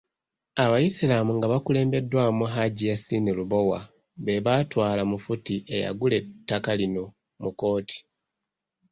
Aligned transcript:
Abayisiraamu 0.63 1.31
nga 1.37 1.47
bakulembeddwamu 1.53 2.43
Hajji 2.53 2.83
Yasin 2.91 3.25
Lubowa 3.37 3.79
be 4.23 4.43
baatwala 4.45 5.01
Mufti 5.11 5.55
eyagula 5.75 6.15
ettaka 6.21 6.71
lino 6.79 7.05
mu 7.41 7.49
kkooti. 7.53 7.97